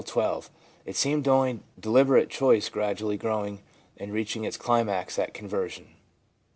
[0.41, 3.61] * It seemed only deliberate choice gradually growing
[3.97, 5.89] and reaching its climax at con version.